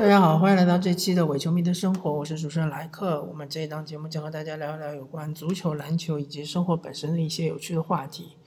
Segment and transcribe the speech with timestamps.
[0.00, 3.22] 大家好，欢迎来到这期的伪球迷的生活，我是主持人莱克。
[3.24, 8.38] 我们这一档节目将和大家聊一聊有关足球、篮球以及生活本身的一些有趣的话题。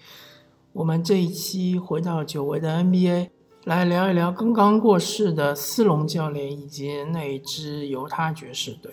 [0.72, 3.30] 我们这一期回到久违的 NBA，
[3.66, 8.92] 来聊一聊刚刚过世的斯隆教练以及那支犹他爵士队。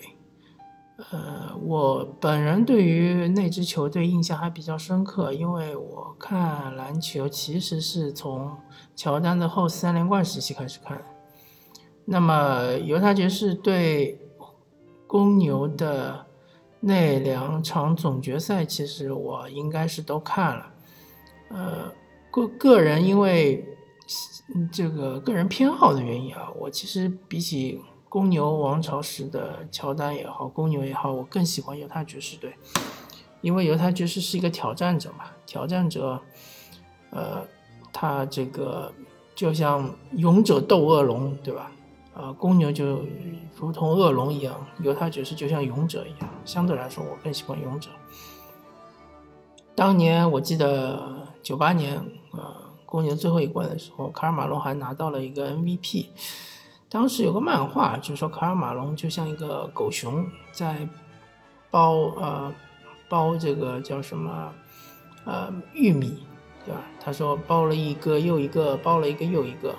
[1.13, 8.55] 呃，我本人对于那支球队印象还比较深刻，因为我看篮球其实是从
[8.95, 11.03] 乔丹的后三连冠时期开始看。
[12.13, 14.19] 那么犹他爵士对
[15.07, 16.27] 公牛的
[16.81, 20.73] 那两场总决赛，其实我应该是都看了。
[21.51, 21.93] 呃，
[22.33, 23.65] 个个人因为
[24.73, 32.53] 这个个人偏好的原因啊，我其实比起公牛王朝时的乔丹也好，公牛也好，我更喜欢犹他爵士队，
[33.41, 36.21] 因为犹他爵士是一个挑战者嘛，挑战者，
[37.11, 37.47] 呃，
[37.93, 38.93] 他这个
[39.33, 41.71] 就像勇者斗恶龙，对吧？
[42.21, 43.03] 呃，公牛就
[43.57, 47.89] 如同恶龙一样，犹他爵士就像勇者一样，相对来说，我更喜欢勇者。
[49.75, 51.97] 当年我记得九八年，
[52.33, 52.55] 呃，
[52.85, 56.09] 公牛最后一冠的时候，卡尔马龙还拿到了一个 MVP。
[56.91, 60.87] 当时有个漫画，就说卡尔马龙就像一个狗熊在
[61.71, 62.53] 包呃
[63.09, 64.53] 包这个叫什么
[65.25, 66.19] 呃玉米，
[66.67, 66.83] 对吧？
[67.01, 69.75] 他说包了一个又一个，包了一个又一个，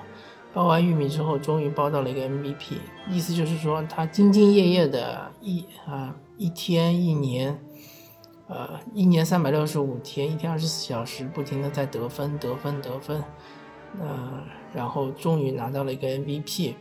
[0.53, 2.75] 包完玉米之后，终于包到了一个 MVP。
[3.09, 7.59] 意思就是说，他兢兢业业的一啊一天一年。
[8.53, 13.23] 呃，一年三百六十五天，一天二十四小时，不停的在得分、得分、得分，
[13.97, 16.73] 呃，然后终于拿到了一个 MVP。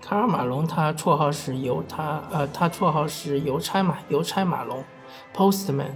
[0.00, 4.84] 卡尔马龙他绰号是邮他，呃，他绰号是邮差嘛，邮差马龙
[5.34, 5.90] ，Postman，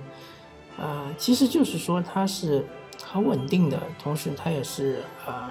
[0.79, 2.67] 呃，其实就是说他是
[3.05, 5.49] 很稳定的，同时他也是呃，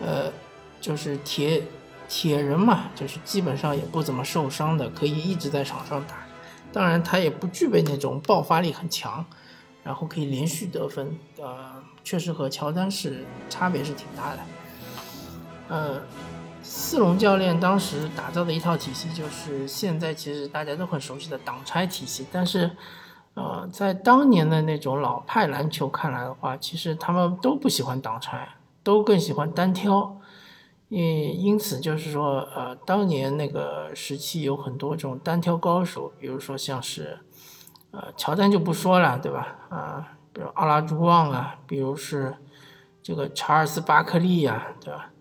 [0.00, 0.32] 呃，
[0.80, 1.62] 就是铁
[2.08, 6.16] 铁人嘛，就是基本上也不怎么受伤的，可以一直在场上打。
[6.72, 9.24] 当然，他也不具备那种爆发力很强，
[9.84, 11.18] 然后可以连续得分。
[11.38, 14.38] 呃，确实和乔丹是差别是挺大的。
[15.68, 16.00] 呃，
[16.62, 22.26] 四龙教练当时打造的一套体系，就是现在其实大家都很熟悉的挡拆体系。
[22.30, 22.70] 但是，
[23.34, 28.48] 呃，在当年的那种老派篮球看来的话，其实他们都不喜欢挡拆，
[28.82, 30.20] 都更喜欢单挑。
[30.88, 37.20] 因因此，就是说，呃，当年那个时期有很多这种单挑高手，比如说像是，
[37.92, 39.56] 呃，乔丹就不说了，对吧？
[39.68, 42.34] 啊，比如阿拉朱旺啊，比如是
[43.04, 45.12] 这个查尔斯巴克利呀，对吧？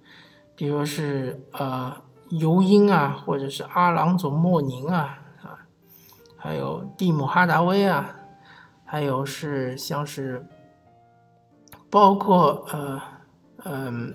[0.56, 1.96] 比如是呃
[2.30, 5.54] 尤因啊，或者是阿朗佐莫宁啊，啊，
[6.36, 8.16] 还有蒂姆哈达威啊，
[8.84, 10.48] 还有是像是，
[11.92, 13.00] 包括呃，
[13.66, 14.14] 嗯。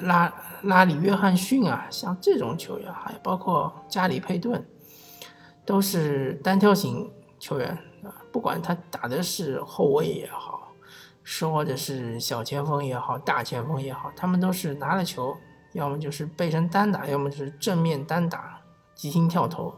[0.00, 4.66] 拉拉里约翰逊啊，像这种球员，还包括加里佩顿，
[5.66, 7.68] 都是单挑型球员
[8.02, 8.08] 啊。
[8.32, 10.72] 不管他打的是后卫也好，
[11.22, 15.36] 是或者是小前锋也好，大前锋也好，他们都是拿了球，
[15.74, 18.62] 要么就是背身单打，要么就是正面单打，
[18.94, 19.74] 急停跳投。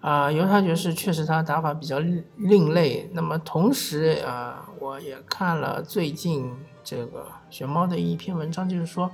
[0.00, 1.98] 啊，犹他爵士确实他打法比较
[2.36, 3.10] 另类。
[3.12, 6.50] 那么同时啊，我也看了最近
[6.86, 9.10] 这个熊猫的一篇文章，就是说，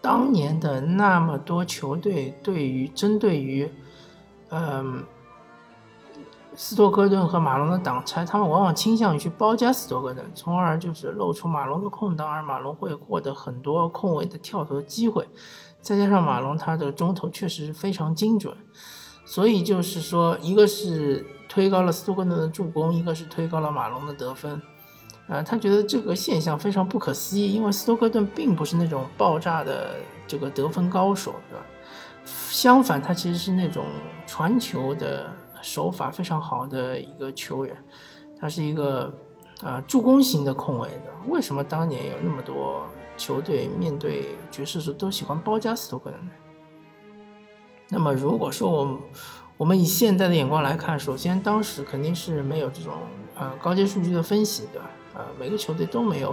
[0.00, 3.68] 当年的那么多球队对于针对于，
[4.50, 5.02] 嗯，
[6.54, 15.28] 斯托克顿和马龙的挡拆，他们往往倾向于去包夹斯托克顿，从而就是露出马龙的空档，而马龙会获得很多空位的跳投机会。
[15.80, 18.56] 再加上马龙他的中投确实非常精准。
[19.24, 24.62] 所以就是说，一个是推高了斯托克顿的助攻，一个是推高了马龙的得分。
[25.32, 31.64] 啊，他觉得这个现象非常不可思议，因为斯托克顿并不是那种爆炸的这个得分高手，对吧？
[32.50, 33.86] 相反，他其实是那种
[34.26, 35.32] 传球的
[35.62, 37.74] 手法非常好的一个球员。
[38.38, 39.10] 他是一个
[39.62, 41.10] 啊助攻型的控卫的。
[41.28, 42.84] 为什么当年有那么多
[43.16, 46.32] 球队面对爵士时都喜欢包夹斯托克顿呢？
[47.88, 49.00] 那么，如果说我
[49.56, 52.92] 我们以现在的眼光来看，首先当时肯定是没有这种
[53.34, 54.90] 呃高阶数据的分析，对吧？
[55.14, 56.30] 啊，每个球队都没有，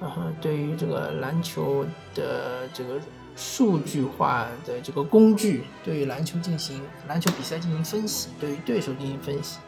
[0.00, 1.84] 啊，对于这个篮球
[2.14, 3.00] 的这个
[3.36, 9.58] 数据化的这个工具，对于篮球进行篮球比赛进行分析，对于对手进行分析。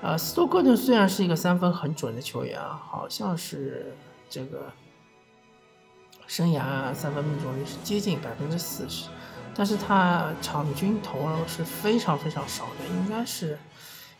[0.00, 3.92] 啊，斯托克顿虽然是一个三分很准的球员啊，好像是
[4.30, 4.72] 这个
[6.26, 9.08] 生涯三分命中率是接近百分之四十。
[9.56, 13.58] 但是他场均投是非常非常少的，应该是，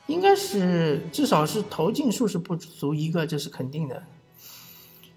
[0.09, 4.03] 应该是至少是投进数是不足一个，这是肯定的。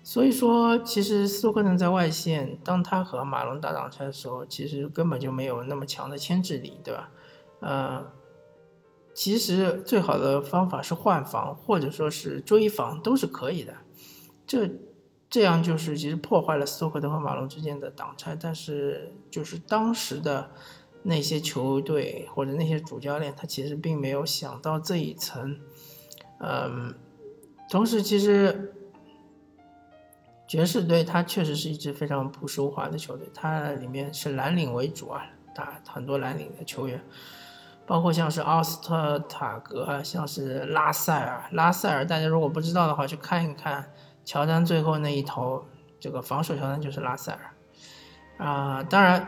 [0.04, 7.10] 所以说，其实斯托克顿在外线，当他和马龙打挡拆的时候，其实根本就没有那么强的牵制力，对吧？
[7.62, 8.12] 呃，
[9.14, 13.74] 其实最好的方法是换防，或者说是追防，都是可以的。
[14.46, 14.70] 这
[15.30, 20.52] 这样就是其实破坏了斯托克顿和马龙之间的挡拆，但是就是当时的
[21.04, 25.60] 那些球队或者那些主教练，他其实并没有想到这一层。
[26.40, 26.94] 嗯，
[27.70, 28.74] 同时其实。
[30.48, 35.26] 爵士队，它确实是一支非常不奢华的球队，它里面是蓝领为主啊，
[35.56, 37.02] 打很多蓝领的球员，
[37.88, 43.94] 包括像是奥斯特塔格，像是拉塞尔，拉塞尔，大家如果不知道的话，去看一看
[44.26, 45.64] 乔丹最后那一投，
[46.02, 49.26] 这个防守乔丹就是拉塞尔，啊，当然，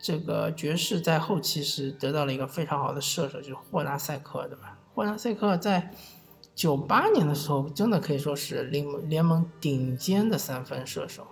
[0.00, 4.78] 这个爵士在后期是得到了一个非常好的射手，就是霍纳塞克，对吧？
[4.94, 5.92] 霍纳塞克在。
[6.52, 11.26] 九八年的时候，真的可以说是联盟联盟顶尖的三分射手，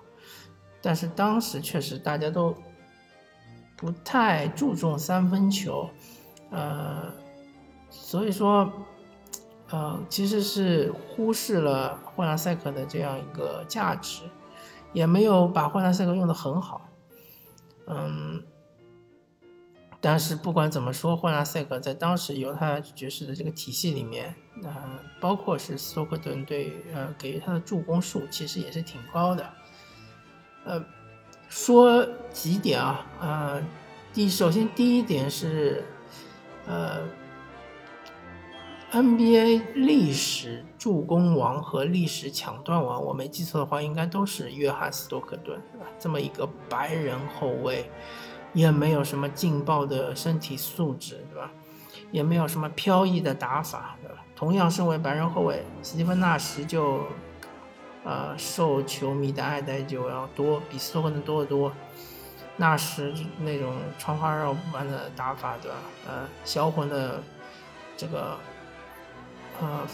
[0.80, 2.54] 但是当时确实大家都
[3.76, 5.90] 不太注重三分球，
[6.50, 7.12] 呃，
[7.90, 8.72] 所以说，
[9.68, 14.22] 呃，其实是忽视了霍纳塞克的这样一个价值，
[14.94, 16.88] 也没有把霍纳塞克用的很好，
[17.86, 18.42] 嗯。
[20.00, 24.72] 但是不管怎么说，霍纳塞克在当时犹他爵士的这个体系里面，呃，
[25.20, 29.52] 包括是斯托克顿队，呃，给予他的助攻数其实也是挺高的。
[30.64, 30.84] 呃，
[31.48, 33.62] 说几点啊，呃，
[34.12, 35.84] 第首先第一点是，
[36.66, 37.00] 呃
[38.92, 45.86] ，NBA 历史助攻王和历史抢断王，我没记错的话，应该都是约翰斯托克顿，对吧？
[45.98, 47.90] 这么一个白人后卫。
[48.52, 51.50] 也没有什么劲爆的身体素质，对吧？
[52.10, 54.24] 也没有什么飘逸的打法，对吧？
[54.34, 57.06] 同样身为白人后卫，斯蒂芬纳什就，
[58.04, 61.72] 呃，受球迷的爱戴就要多，比斯托克的多得多。
[62.56, 65.76] 纳什那种穿花绕般的打法，对吧？
[66.08, 67.22] 呃，销魂的
[67.96, 68.36] 这个，
[69.60, 69.86] 呃，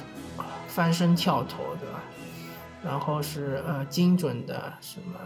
[0.69, 2.01] 翻身跳投，对吧？
[2.85, 5.19] 然后是呃精准的什么？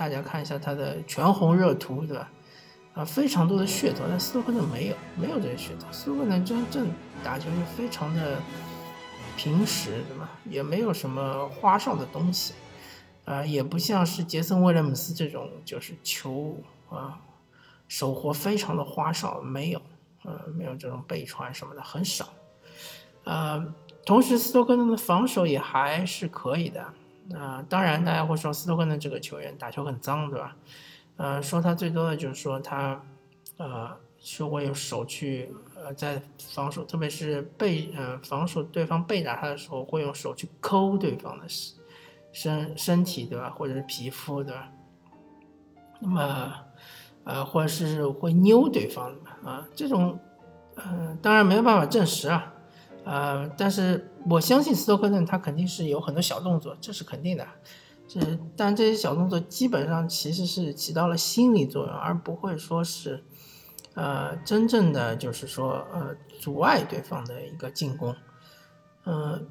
[0.00, 2.30] 大家看一下他的全红热图，对吧？
[2.94, 5.86] 啊，非常多的噱头，但斯托克顿没有，没有这些噱头。
[5.92, 6.88] 斯托克顿真正
[7.22, 8.38] 打球就非常的
[9.36, 10.30] 平实，对吧？
[10.48, 12.54] 也没有什么花哨的东西，
[13.26, 16.56] 啊，也不像是杰森威廉姆斯这种，就是球
[16.88, 17.20] 啊
[17.86, 19.82] 手活非常的花哨，没有，
[20.24, 22.30] 呃，没有这种背传什么的很少，
[23.24, 23.62] 啊，
[24.06, 26.94] 同时斯托克顿的防守也还是可以的。
[27.34, 30.56] 啊，当然，大家会说斯托克顿这个球员打球很脏，对吧？
[31.16, 33.00] 呃，说他最多的就是说他，
[33.58, 41.44] 呃，说会用手去，呃，在防守，特别是背，呃，防守对方背打他的时候，会用手去抠对方的
[42.32, 43.50] 身身体，对吧？
[43.50, 44.68] 或者是皮肤，对吧？
[46.00, 46.54] 那么，
[47.24, 50.18] 呃，或者是会扭对方啊，这种，
[50.76, 52.54] 呃，当然没有办法证实啊。
[53.04, 57.46] 呃，但是我相信斯托克顿他肯定是有很多小动作，这是肯定的。
[58.06, 58.20] 这
[58.56, 63.22] 但这些小动作基本上其实是起到了心理作用，而不会说是，
[63.94, 68.14] 呃，真正的就是说呃阻碍对方的一个进攻。
[69.06, 69.48] 嗯，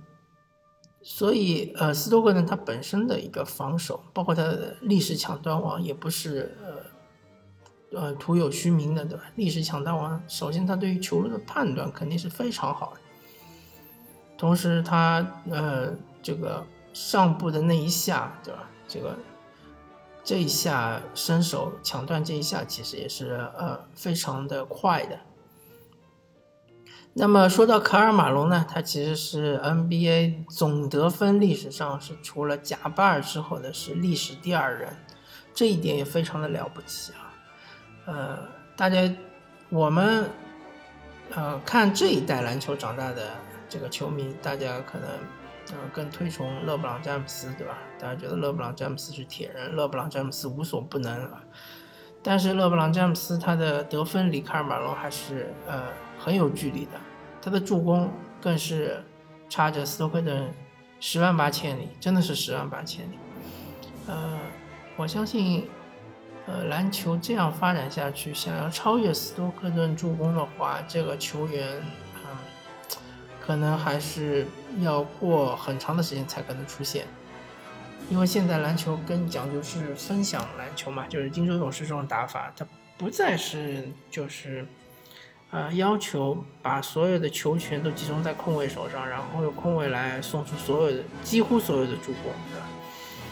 [1.02, 6.56] 所以呃斯托克顿他本身的一个防守，包括他的历史抢断王也不是
[7.92, 9.24] 呃呃徒有虚名的，对吧？
[9.36, 13.00] 历史抢断王，首先他对于球路的判断肯定是非常好的。
[14.40, 15.94] 同时，他呃，
[16.24, 18.70] 这个上部的那一下，对吧？
[18.88, 19.18] 这个
[20.24, 25.20] 这一下伸手抢断这一下，其实也是呃非常的快的。
[27.12, 34.96] 那么说到卡尔马龙呢，他其实是 NBA 总得分历史上是除了贾巴尔之后的是历史第二人，
[35.54, 37.36] 这一点也非常的了不起啊。
[38.06, 38.40] 呃，
[38.78, 39.14] 大家
[39.68, 40.30] 我们
[41.36, 43.32] 呃看这一代篮球长大的。
[43.70, 45.08] 这个球迷，大家可能，
[45.72, 47.78] 呃，更推崇勒布朗詹姆斯，对吧？
[48.00, 51.44] 大家觉得勒布朗詹姆斯是铁人，勒布朗詹姆斯无所不能啊。
[52.24, 55.84] 但是勒布朗詹姆斯他的得分离卡尔马龙还是呃
[56.18, 56.94] 很有距离的，
[57.42, 58.12] 他的助攻
[58.42, 59.04] 更是
[59.48, 60.52] 差着斯托克顿
[61.00, 63.20] 十万八千里，真的是十万八千里。
[64.08, 64.40] 呃，
[64.98, 65.70] 我相信，
[66.48, 71.84] 呃，篮球这样发展下去，想要超越斯托克顿助攻的话，这个球员。
[73.50, 74.46] 可能还是
[74.80, 77.08] 要过很长的时间才可能出现，
[78.08, 82.64] 因为现在篮球更讲究是分享篮球嘛，就是金州勇士这种打法，它
[82.96, 84.68] 不再是就是，
[85.50, 92.68] 呃，要求把所有的球权都集中在控卫手上，然后用控卫来送出所有的几乎所有的助攻，对吧？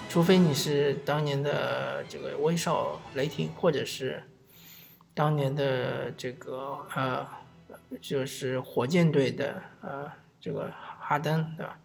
[0.10, 4.24] 除非你是当年的这个威少雷霆，或者是
[5.14, 7.24] 当年的这个呃，
[8.01, 11.79] 就是火箭队的呃这个哈登，对吧？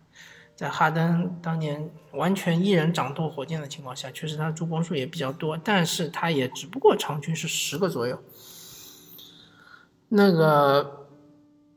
[0.55, 8.23] 在哈登当年完全一人掌舵火箭的情况下，确实他的助攻数也比较多，但是他也只不过场均是十个左右。
[10.09, 11.09] 那个，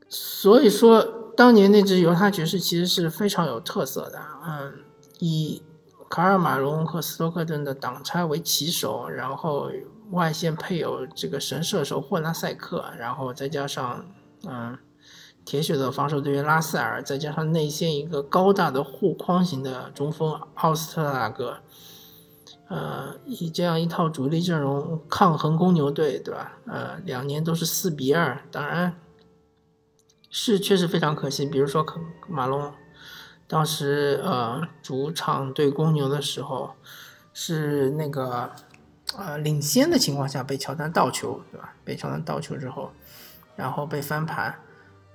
[0.08, 1.02] 所以说
[1.36, 4.84] 当年那支犹他爵士其实是非常有特色的，嗯，
[5.18, 5.62] 以
[6.08, 9.70] 卡尔马龙和斯托克顿的挡拆为旗手，然后
[10.10, 14.04] 外线配有这个神射手霍纳塞克，然后再加上
[14.46, 14.78] 嗯。
[15.44, 21.58] 铁血的防守队员拉塞尔，再加上内线一个高大的护框型的中锋奥斯特拉格，
[22.66, 26.58] 呃，以这样一套主力阵容抗衡公牛队，对吧？
[26.66, 28.98] 呃，两年都是四比二，当然
[30.28, 31.46] 是确实非常可惜。
[31.46, 31.86] 比如说
[32.26, 32.72] 马龙，
[33.46, 36.72] 当时呃主场对公牛的时候，
[37.32, 38.50] 是那个
[39.16, 41.72] 呃领先的情况下被乔丹倒球，对吧？
[41.84, 42.92] 被乔丹倒球之后，
[43.56, 44.54] 然后被翻盘。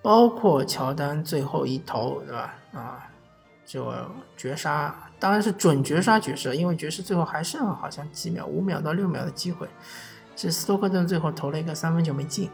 [0.04, 2.56] 包括乔丹最后一投，对吧？
[2.74, 3.08] 啊，
[3.64, 3.94] 就
[4.36, 9.70] 绝杀，当然是准绝杀爵士，因为爵士最后还剩好像几秒，五秒到六秒的机会，
[10.36, 12.50] 是斯托克顿最后投了一个三分球没进。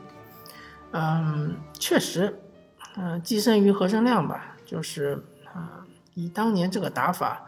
[0.91, 2.37] 嗯，确实，
[2.97, 5.23] 嗯，既胜于何生亮吧，就是
[5.53, 5.85] 啊，
[6.15, 7.41] 以当年这个打法，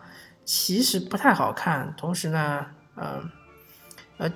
[0.46, 1.94] 其实不太好看。
[1.98, 2.66] 同时呢，
[2.96, 3.30] 嗯，
[4.20, 4.32] 呃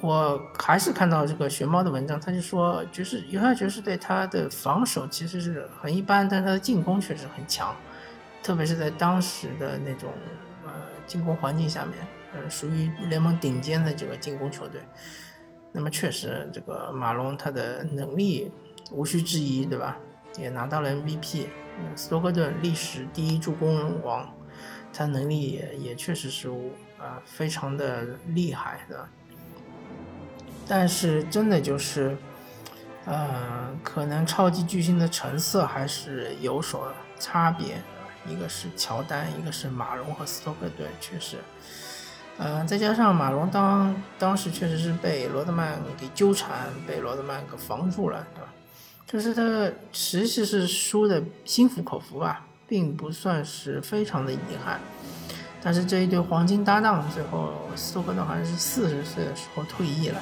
[0.00, 7.72] 我还是看到这个熊猫的文章，他就说，爵士犹他爵士队他的防守其实是很一般，但是他的进攻确实很强，
[8.42, 10.10] 特别是在当时的那种
[10.64, 10.72] 呃
[11.06, 11.94] 进攻环境下面，
[12.32, 14.80] 呃属于联盟顶尖的这个进攻球队。
[15.70, 18.50] 那么确实，这个马龙他的能力
[18.90, 19.96] 无需质疑，对吧？
[20.36, 21.46] 也拿到了 MVP，
[21.94, 24.28] 斯托克顿历史第一助攻王，
[24.92, 26.48] 他能力也也确实是
[26.98, 29.08] 啊非常的厉害，对吧？
[30.66, 32.16] 但是真的就是，
[33.04, 37.80] 呃，可能超级巨星的成色还是有所差别。
[38.26, 41.36] 一个是乔丹，一个是马龙和斯托克顿，确实，
[42.38, 48.48] 呃，再加上马龙当当时确实是被罗德曼给纠缠，被罗德曼给防住了，对吧？
[49.06, 54.80] 就是他实际是输的心服口服吧，并不算是非常的遗憾。
[55.62, 60.18] 但是这一对黄金搭档最后，斯托克顿好像是四十岁的时候退役了。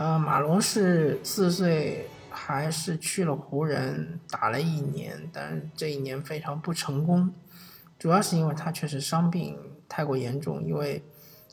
[0.00, 7.34] 呃，马龙是四岁，还是去了湖人打了一年，但这一年非常不成功，
[7.98, 9.58] 主要是因为他确实伤病
[9.90, 10.64] 太过严重。
[10.64, 11.04] 因为，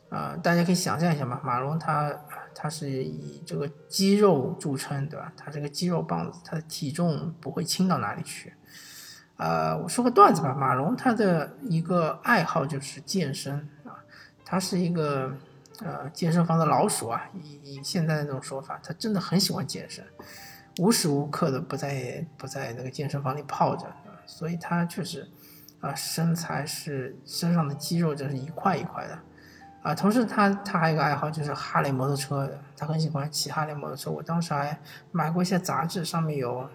[0.08, 2.18] 啊，大家可以想象一下嘛，马龙他
[2.56, 5.34] 他是以这个肌肉著称，对吧？
[5.36, 8.54] 他这个肌肉棒子，他的体重不会轻到哪里去。
[9.36, 13.92] 呃，我说个段子吧，马龙他的一个爱好就是健身啊，
[14.46, 15.36] 他是一个。
[15.80, 20.04] 呃，健身房的老鼠啊，以以现在的那种说法，他真的很喜欢健身，
[20.80, 23.86] 无时无刻的不在不在那个健身房里泡着，
[24.26, 25.30] 所以他确实
[25.80, 29.20] 啊，身材是身上的肌肉就是一块一块的
[29.84, 29.94] 啊。
[29.94, 34.10] 同时，他他还有一个爱好就是哈雷摩托车，他很喜欢骑哈雷摩托车。
[34.10, 34.80] 我当时还
[35.12, 36.68] 买过一些杂志，上面有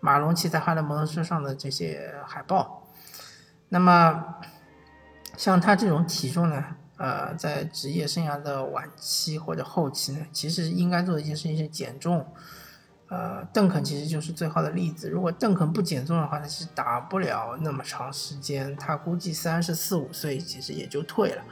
[0.00, 2.88] 马龙骑在哈雷摩托车上的这些海报。
[3.68, 4.34] 那么，
[5.36, 6.64] 像他这种体重呢？
[6.96, 12.24] 呃，在职业生涯的晚期或者后期呢，其实应该做的一件事情是减重。
[13.08, 15.10] 呃，邓肯其实就是最好的例子。
[15.10, 18.74] 如果邓肯不减重的话，他其实打不了那么长时间。
[18.76, 21.42] 他估计三十四五岁其实也就退了。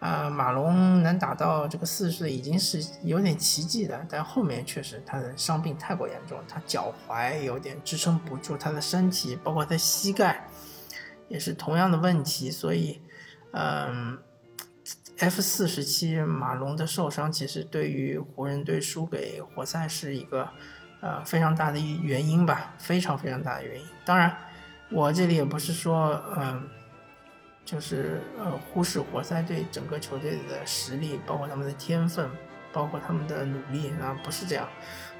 [0.00, 10.48] 啊，马龙能打到这个四十岁已经是有点奇迹的，但后面确实他的伤病太过严重，他脚踝有点支撑不住他的身体，包括他膝盖
[11.28, 13.00] 也是同样的问题，所以，
[13.52, 14.18] 嗯。
[15.18, 20.46] F 四时期马龙的受伤，其实对于湖人队输给活塞是一个
[21.00, 23.86] 呃非常大的原因吧，非常非常大的原因。
[24.04, 24.36] 当然，
[24.90, 26.68] 我这里也不是说嗯，
[27.64, 32.28] 就是呃忽视活塞队整个球队的实力，包括他们的天分，
[32.70, 34.68] 包括他们的努力啊，不是这样。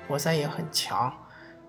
[0.07, 1.11] 活塞也很强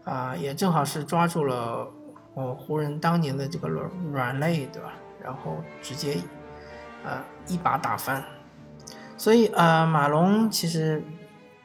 [0.03, 1.89] 啊，也正好是抓住了
[2.34, 4.91] 我湖人当年的这个软软肋，对吧？
[5.24, 6.17] 然后直接。
[7.05, 8.24] 呃，一把打翻，
[9.18, 11.04] 所以呃，马龙其实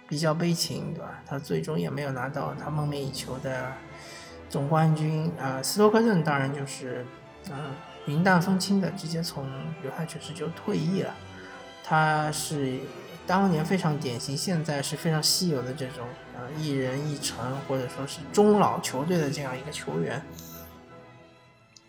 [0.09, 1.23] 比较悲情，对吧？
[1.27, 3.73] 他最终也没有拿到他梦寐以求的
[4.49, 5.33] 总冠军。
[5.41, 7.05] 啊，斯托克顿当然就是
[7.51, 7.57] 呃
[8.07, 9.47] 云淡风轻的直接从
[9.85, 11.15] 犹他爵士就退役了。
[11.85, 12.79] 他是
[13.27, 20.23] 当年非常典型，现在是非常稀有的这种呃一人一城或者说是中老球队的这样一个球员。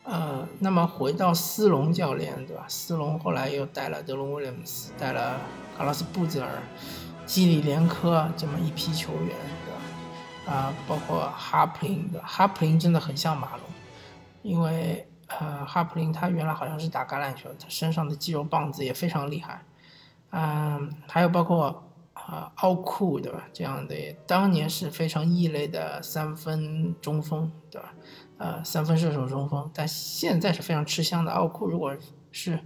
[0.03, 2.65] 呃，那么回到斯隆教练，对吧？
[2.67, 5.39] 斯隆后来又带了德隆威廉姆斯，带了
[5.77, 6.49] 卡拉斯布泽尔、
[7.25, 9.29] 基里连科这么一批球员，
[9.65, 10.53] 对吧？
[10.53, 13.61] 啊，包括哈普林的，哈普林真的很像马龙，
[14.41, 19.63] 因为呃，哈普林他原来好像是打橄榄球，他身上的肌肉棒子也非常厉害。
[20.31, 21.81] 嗯，还有包括
[22.25, 23.47] 啊奥库，对吧？
[23.51, 27.93] 这样的当年是非常异类的三分中锋，对吧？
[28.37, 31.31] 呃，三分射手中锋，但现在是非常吃香的。
[31.31, 31.95] 奥库如果
[32.31, 32.59] 是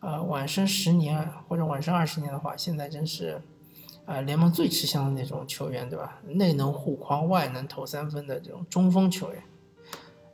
[0.00, 3.42] 呃晚生十年或者晚生二十年的话，现在真是
[4.06, 6.18] 呃联盟最吃香的那种球员，对吧？
[6.24, 9.42] 内能护框，外能投三分的这种中锋球员。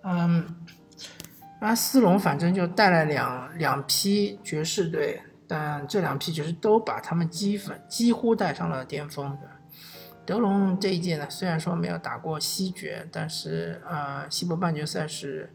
[0.03, 0.57] 嗯，
[1.61, 9.37] 阿斯隆反正就带来两两批爵士队，但这两批就是都把他们基本几乎带上了巅峰，
[10.27, 15.51] 德隆这一届呢，虽然说没有打过西决，但是呃，西部半决赛是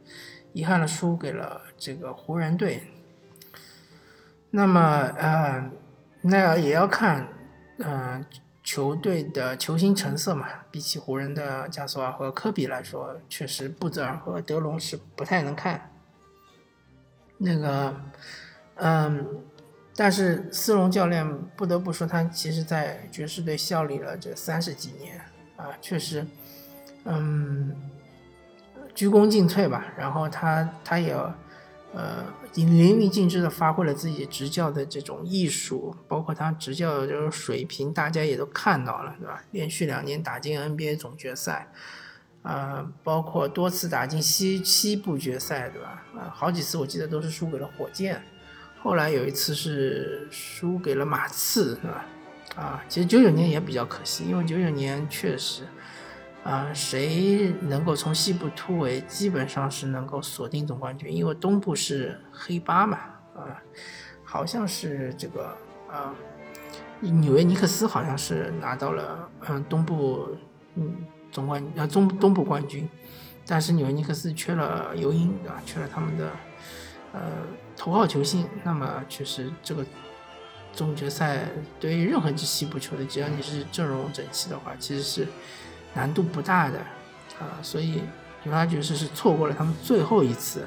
[0.51, 2.88] 遗憾的输给了这个湖人队。
[4.50, 4.81] 那么
[5.15, 5.69] 呃，
[6.21, 7.27] 那也要看
[7.77, 8.25] 呃
[8.63, 10.47] 球队的球星成色嘛。
[10.71, 15.91] 比起湖人的加索尔和科比来说，确实布泽尔和德隆是不太能看。
[17.38, 17.95] 那个
[18.77, 19.43] 嗯。
[19.95, 25.21] 但是斯隆教练不得不说，他其实在爵士队效力了这三十几年
[25.55, 26.25] 啊，确实，
[27.03, 27.75] 嗯，
[28.95, 29.93] 鞠躬尽瘁吧。
[29.95, 31.13] 然后他他也
[31.93, 39.43] 呃淋漓尽致的发挥了自己执教的这种艺术，包括他执教的这种水平，大家也都看到了，对吧？
[39.51, 41.71] 连续两年打进 NBA 总决赛，
[42.41, 46.03] 啊，包括多次打进西西部决赛，对吧？
[46.17, 48.23] 啊，好几次我记得都是输给了火箭。
[48.83, 52.05] 后来有一次是输给了马刺，是吧？
[52.57, 55.63] 啊，其实九九年也比较可惜，因为九九年确实，
[56.43, 62.97] 啊，谁能够从西部突围，基本上是能够锁定总冠军，因为东部是黑八嘛，
[63.33, 63.63] 啊，
[64.25, 65.55] 好像是这个
[65.89, 66.13] 啊，
[67.00, 70.27] 纽约尼克斯好像是拿到了嗯东部
[70.75, 70.93] 嗯
[71.31, 72.85] 总冠军啊中东部冠军，
[73.48, 75.61] 但是纽约尼克斯缺了尤因，对吧？
[75.65, 76.29] 缺了他们的。
[77.13, 77.22] 呃，
[77.75, 79.86] 头号球星，那么确实这个
[80.72, 81.46] 总决赛
[81.79, 85.27] 对于任何一支西部球队，只要你是阵容整齐的话，其实是
[85.94, 86.79] 难度不大的
[87.40, 87.62] 啊。
[87.62, 88.01] 所以
[88.44, 90.62] 犹他爵士是错过了他们最后一次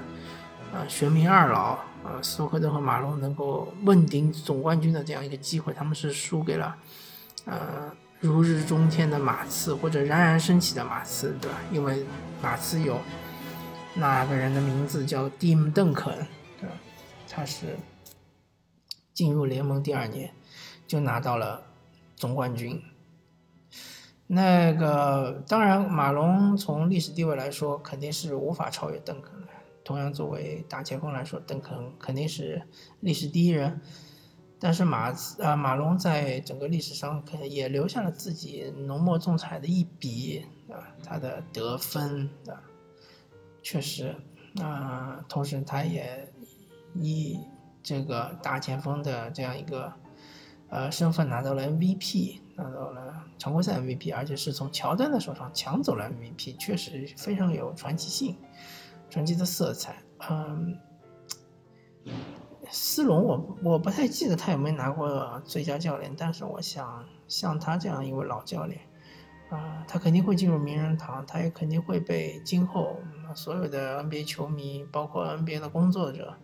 [0.73, 6.77] 啊玄冥二老啊斯托克顿和马龙能够问鼎总冠军的这样一个机会，他们是输给了
[7.45, 7.91] 呃
[8.21, 11.59] 如日中天的马刺或者冉冉升起的马刺，对吧？
[11.73, 12.05] 因为
[12.43, 13.01] 马刺有
[13.95, 16.15] 那个人的名字叫蒂姆邓肯。
[17.29, 17.77] 他是
[19.13, 20.33] 进入联盟第二年
[20.87, 21.63] 就拿到了
[22.15, 22.83] 总冠军。
[24.27, 29.49] 那个当然，马龙从历史地位来说肯定是无法超越邓肯的。
[29.85, 32.63] 同样，作为大前锋来说，邓肯肯定是
[33.01, 33.81] 历史第一人。
[34.59, 42.59] 但是马啊马龙在整个历史上可能也留下了自己浓墨重彩的一笔啊，他的得分啊，
[43.63, 44.15] 确实
[44.61, 46.33] 啊，同时他也。
[47.01, 47.41] 以
[47.83, 49.93] 这个大前锋的这样一个
[50.69, 58.37] 呃身份拿到了 MVP，拿到了常规赛 MVP，而且是从乔丹的手上抢走了 MVP，确实非常有传奇性、
[59.09, 60.03] 传奇的色彩。
[60.29, 60.77] 嗯，
[62.71, 68.81] 斯隆我我不太记得他有没有拿过最佳教练，但是我想像他这样一位老教练，
[69.51, 72.97] 啊，他肯定会进入名人堂，他也肯定会被今后
[73.35, 76.35] 所有的 NBA 球迷，包括 NBA 的工作者。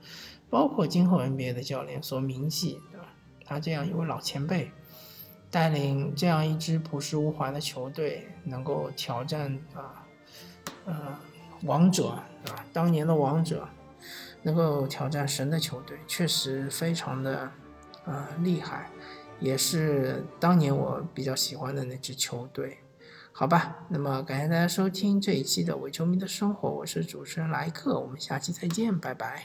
[0.53, 3.07] 包括今后 NBA 的教练所铭记，对吧？
[3.47, 4.71] 他这样一位老前辈，
[5.51, 10.05] 带领这样一支朴实无华的球队，能够挑战啊，
[10.85, 11.19] 呃，
[11.63, 12.67] 王者，对吧？
[12.71, 13.67] 当年的王者，
[14.43, 17.51] 能够挑战神的球队，确实非常的
[18.05, 18.91] 啊厉害，
[19.41, 22.82] 也是当年我比较喜欢的那支球队。
[23.35, 29.43] 好吧，那么感谢大家收听这一期的伪球迷的生活，我是主持人莱克，我们下期再见，拜拜。